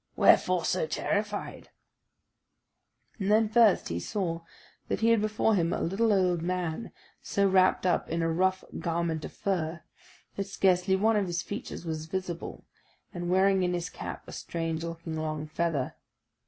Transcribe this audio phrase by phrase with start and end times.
[0.15, 1.69] wherefore so terrified?"
[3.19, 4.41] And then first he saw
[4.87, 8.63] that he had before him a little old man so wrapped up in a rough
[8.79, 9.83] garment of fur,
[10.37, 12.65] that scarcely one of his features was visible,
[13.13, 15.93] and wearing in his cap a strange looking long feather.